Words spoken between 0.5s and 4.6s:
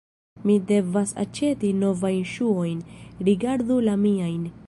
devas aĉeti novajn ŝuojn; rigardu la miajn.